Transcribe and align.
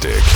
Ben 0.00 0.31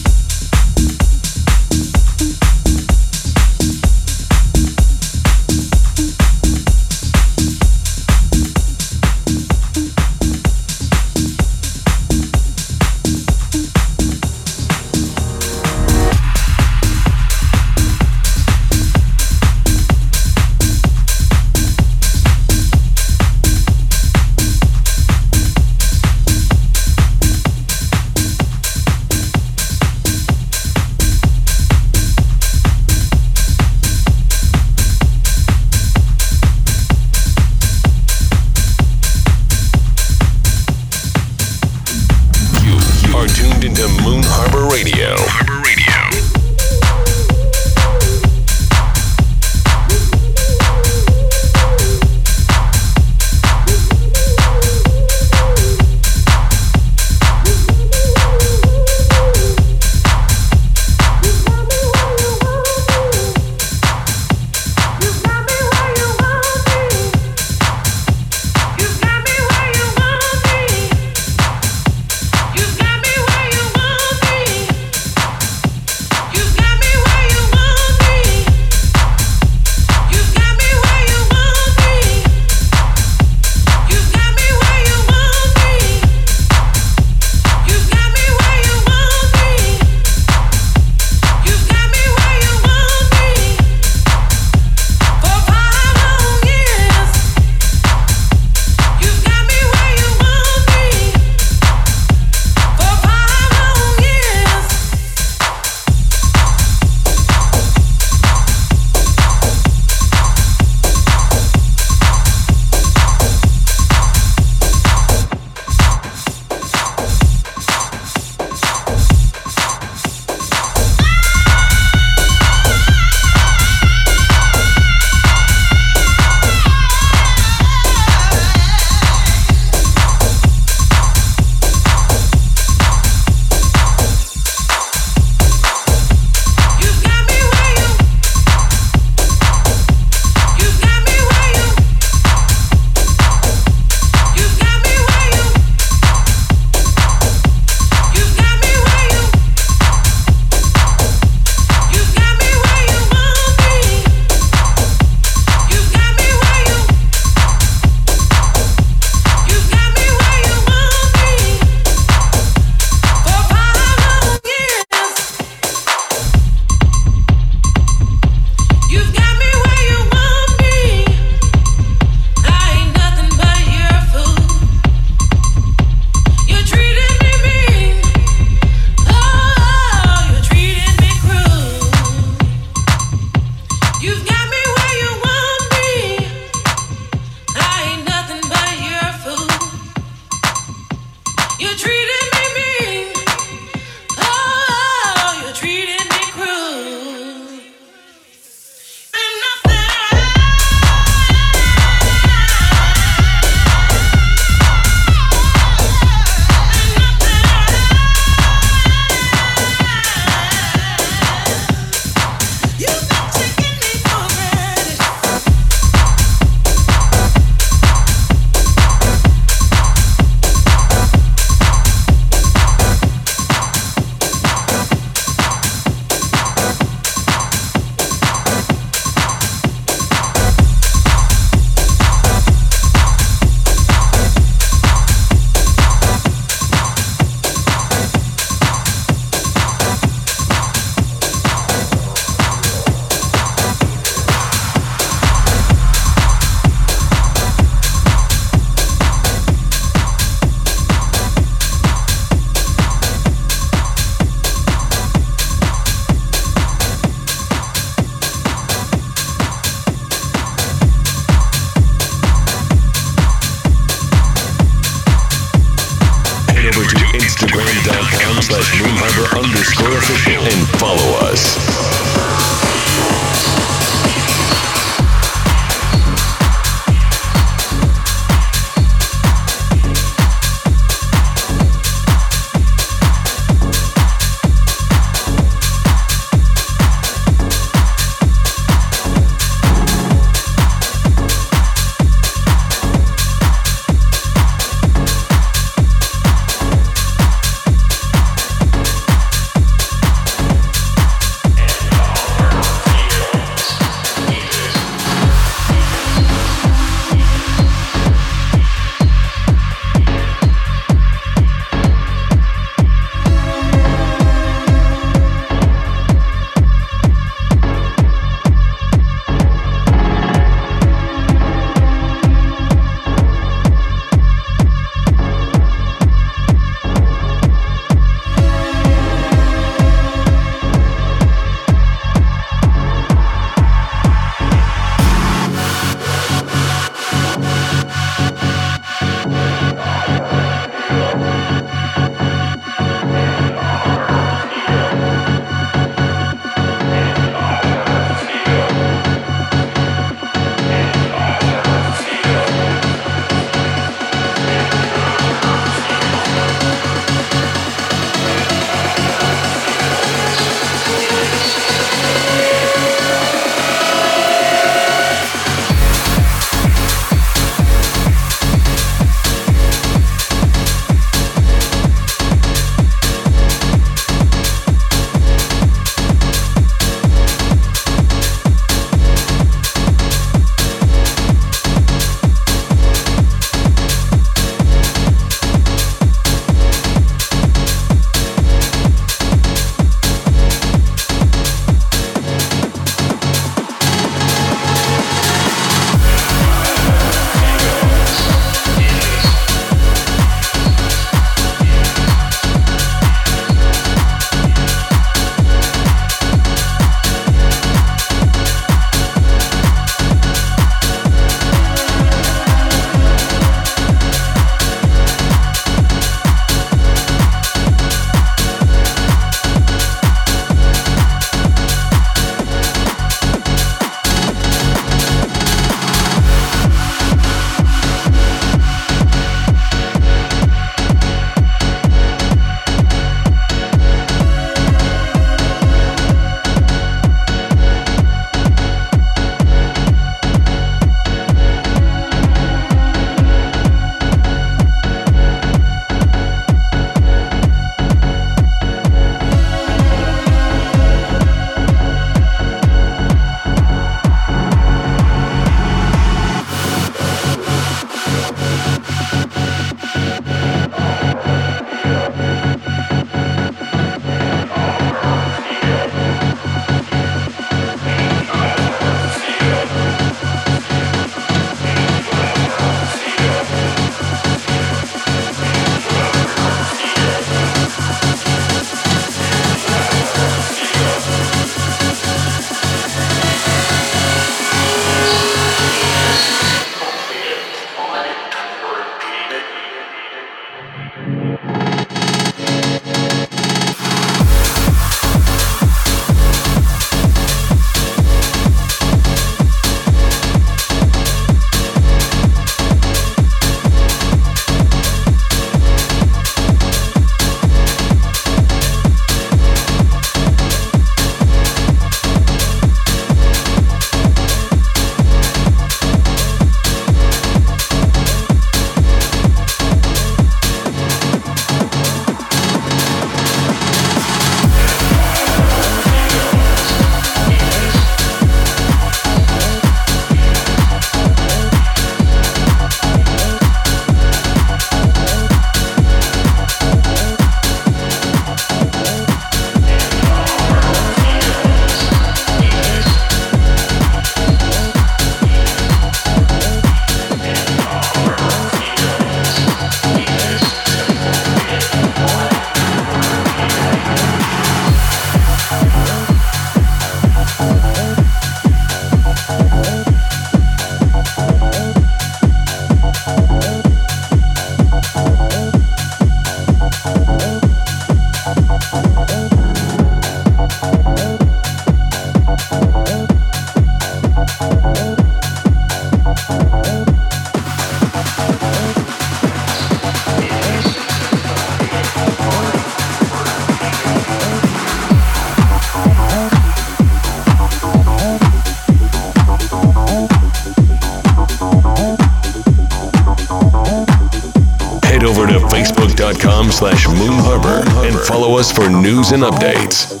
for 598.49 598.69
news 598.69 599.11
and 599.11 599.23
updates. 599.23 600.00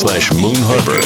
Slash 0.00 0.32
Moon 0.32 0.54
Harbor 0.56 0.99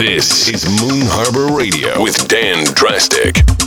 This 0.00 0.48
is 0.48 0.64
Moon 0.80 1.02
Harbor 1.04 1.54
Radio 1.54 2.00
with 2.02 2.26
Dan 2.26 2.64
Drastic. 2.72 3.59